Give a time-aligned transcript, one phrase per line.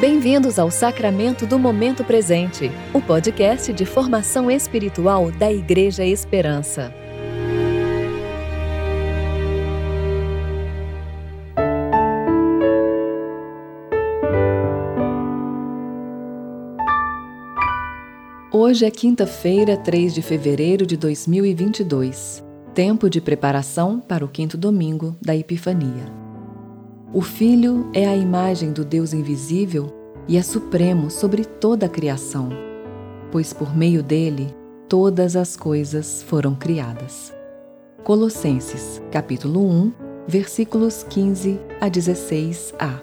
[0.00, 6.90] Bem-vindos ao Sacramento do Momento Presente, o podcast de formação espiritual da Igreja Esperança.
[18.50, 22.42] Hoje é quinta-feira, 3 de fevereiro de 2022,
[22.72, 26.29] tempo de preparação para o quinto domingo da Epifania.
[27.12, 29.92] O Filho é a imagem do Deus invisível
[30.28, 32.50] e é supremo sobre toda a criação,
[33.32, 34.54] pois por meio dele
[34.88, 37.34] todas as coisas foram criadas.
[38.04, 39.92] Colossenses, capítulo 1,
[40.28, 43.00] versículos 15 a 16a.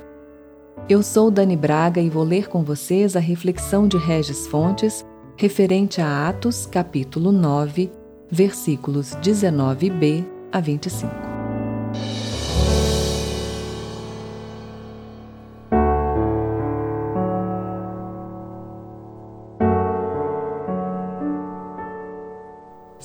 [0.88, 5.05] Eu sou Dani Braga e vou ler com vocês a reflexão de Regis Fontes
[5.35, 7.91] referente a Atos, capítulo 9,
[8.31, 11.27] versículos 19b a 25.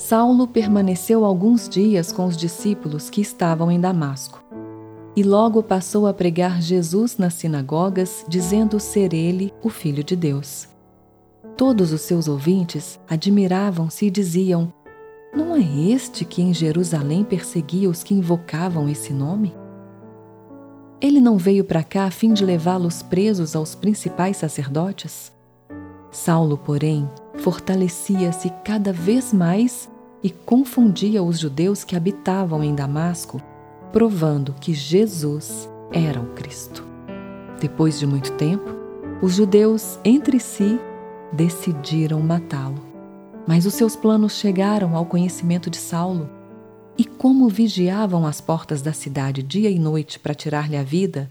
[0.05, 4.43] Saulo permaneceu alguns dias com os discípulos que estavam em Damasco.
[5.15, 10.67] E logo passou a pregar Jesus nas sinagogas, dizendo ser ele o Filho de Deus.
[11.55, 14.73] Todos os seus ouvintes admiravam-se e diziam:
[15.33, 19.55] Não é este que em Jerusalém perseguia os que invocavam esse nome?
[20.99, 25.31] Ele não veio para cá a fim de levá-los presos aos principais sacerdotes?
[26.11, 29.92] Saulo, porém, fortalecia-se cada vez mais
[30.23, 33.41] e confundia os judeus que habitavam em Damasco,
[33.91, 36.83] provando que Jesus era o Cristo.
[37.59, 38.69] Depois de muito tempo,
[39.21, 40.79] os judeus entre si
[41.31, 42.81] decidiram matá-lo.
[43.45, 46.29] Mas os seus planos chegaram ao conhecimento de Saulo,
[46.97, 51.29] e como vigiavam as portas da cidade dia e noite para tirar-lhe a vida,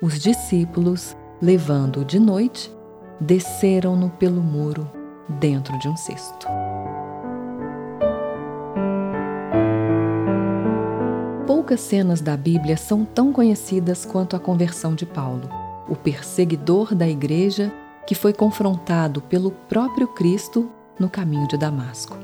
[0.00, 2.72] os discípulos, levando-o de noite,
[3.20, 4.90] desceram-no pelo muro
[5.38, 6.46] dentro de um cesto.
[11.46, 15.48] Poucas cenas da Bíblia são tão conhecidas quanto a conversão de Paulo,
[15.88, 17.72] o perseguidor da igreja
[18.06, 22.16] que foi confrontado pelo próprio Cristo no caminho de Damasco.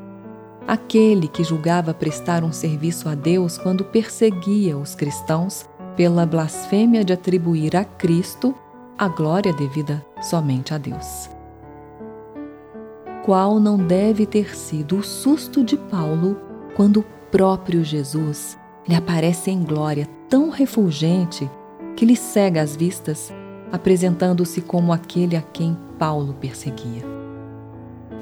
[0.69, 7.13] Aquele que julgava prestar um serviço a Deus quando perseguia os cristãos pela blasfêmia de
[7.13, 8.55] atribuir a Cristo
[8.97, 11.29] a glória devida somente a Deus.
[13.25, 16.41] Qual não deve ter sido o susto de Paulo
[16.77, 18.57] quando o próprio Jesus
[18.89, 21.49] lhe aparece em glória tão refulgente
[21.95, 23.33] que lhe cega as vistas,
[23.71, 27.05] apresentando-se como aquele a quem Paulo perseguia.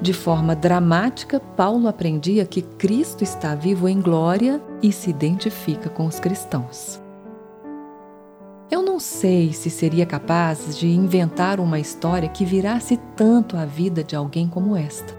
[0.01, 6.05] De forma dramática, Paulo aprendia que Cristo está vivo em glória e se identifica com
[6.05, 7.01] os cristãos.
[8.69, 14.03] Eu não sei se seria capaz de inventar uma história que virasse tanto a vida
[14.03, 15.15] de alguém como esta.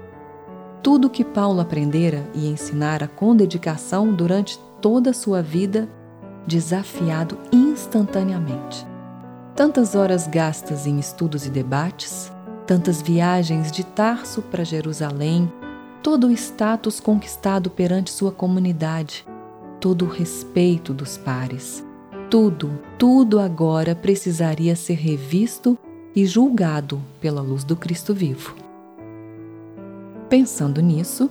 [0.83, 5.89] Tudo o que Paulo aprendera e ensinara com dedicação durante toda a sua vida
[6.47, 8.85] desafiado instantaneamente.
[9.55, 12.31] Tantas horas gastas em estudos e debates,
[12.65, 15.51] tantas viagens de Tarso para Jerusalém,
[16.01, 19.25] todo o status conquistado perante sua comunidade,
[19.79, 21.85] todo o respeito dos pares.
[22.29, 25.77] Tudo, tudo agora precisaria ser revisto
[26.15, 28.55] e julgado pela luz do Cristo vivo.
[30.29, 31.29] Pensando nisso,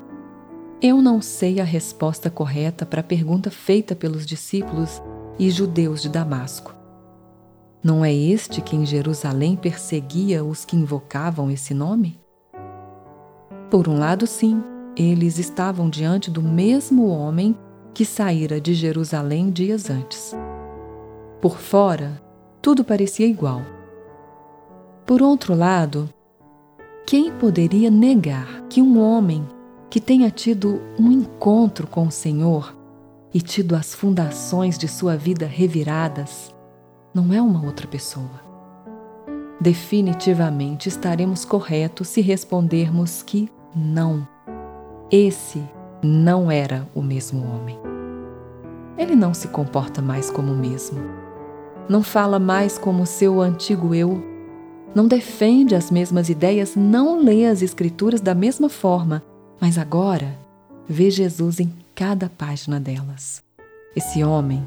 [0.81, 5.03] eu não sei a resposta correta para a pergunta feita pelos discípulos
[5.37, 6.75] e judeus de Damasco.
[7.83, 12.21] Não é este que em Jerusalém perseguia os que invocavam esse nome?
[13.69, 14.63] Por um lado, sim,
[14.97, 17.57] eles estavam diante do mesmo homem
[17.93, 20.35] que saíra de Jerusalém dias antes.
[21.41, 22.23] Por fora,
[22.63, 23.63] tudo parecia igual.
[25.05, 26.09] Por outro lado,
[27.05, 29.47] quem poderia negar que um homem
[29.91, 32.77] que tenha tido um encontro com o Senhor
[33.33, 36.55] e tido as fundações de sua vida reviradas,
[37.15, 38.47] não é uma outra pessoa.
[39.61, 44.27] Definitivamente estaremos corretos se respondermos que não.
[45.11, 45.63] Esse
[46.03, 47.79] não era o mesmo homem.
[48.97, 51.01] Ele não se comporta mais como o mesmo.
[51.89, 54.23] Não fala mais como seu antigo eu.
[54.95, 59.23] Não defende as mesmas ideias, não lê as Escrituras da mesma forma
[59.61, 60.39] mas agora
[60.89, 63.43] vê Jesus em cada página delas.
[63.95, 64.65] Esse homem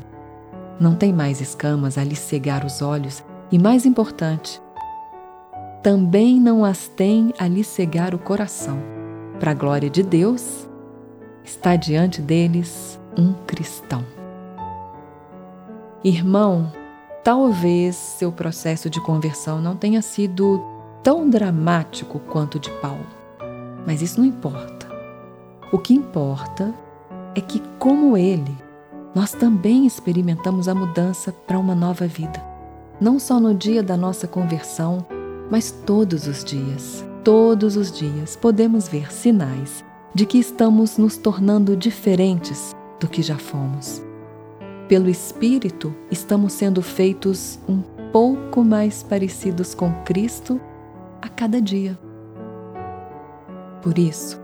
[0.79, 4.61] não tem mais escamas a lhe cegar os olhos e, mais importante,
[5.83, 8.77] também não as tem a lhe cegar o coração.
[9.39, 10.67] Para a glória de Deus,
[11.43, 14.05] está diante deles um cristão.
[16.03, 16.71] Irmão,
[17.23, 20.59] talvez seu processo de conversão não tenha sido
[21.03, 23.05] tão dramático quanto o de Paulo.
[23.85, 24.80] Mas isso não importa.
[25.71, 26.73] O que importa
[27.33, 28.57] é que, como ele,
[29.15, 32.43] nós também experimentamos a mudança para uma nova vida.
[32.99, 35.05] Não só no dia da nossa conversão,
[35.49, 37.05] mas todos os dias.
[37.23, 39.83] Todos os dias podemos ver sinais
[40.13, 44.01] de que estamos nos tornando diferentes do que já fomos.
[44.89, 47.81] Pelo Espírito, estamos sendo feitos um
[48.11, 50.59] pouco mais parecidos com Cristo
[51.21, 51.97] a cada dia.
[53.81, 54.41] Por isso,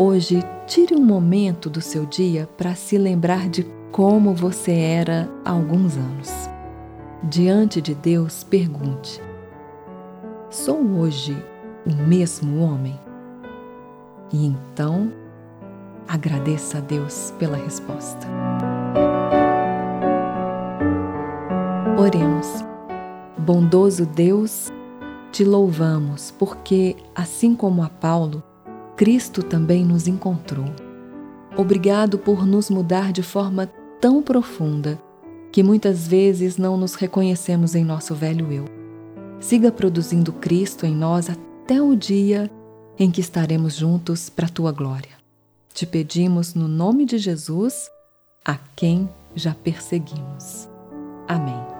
[0.00, 5.50] hoje tire um momento do seu dia para se lembrar de como você era há
[5.50, 6.30] alguns anos.
[7.22, 9.20] Diante de Deus, pergunte:
[10.48, 11.36] Sou hoje
[11.84, 12.98] o mesmo homem?
[14.32, 15.12] E então,
[16.08, 18.26] agradeça a Deus pela resposta.
[21.98, 22.64] Oremos.
[23.36, 24.70] Bondoso Deus,
[25.32, 28.42] te louvamos porque, assim como a Paulo,
[29.00, 30.66] Cristo também nos encontrou.
[31.56, 33.66] Obrigado por nos mudar de forma
[33.98, 35.02] tão profunda
[35.50, 38.66] que muitas vezes não nos reconhecemos em nosso velho eu.
[39.40, 42.50] Siga produzindo Cristo em nós até o dia
[42.98, 45.16] em que estaremos juntos para a tua glória.
[45.72, 47.88] Te pedimos no nome de Jesus,
[48.44, 50.68] a quem já perseguimos.
[51.26, 51.79] Amém.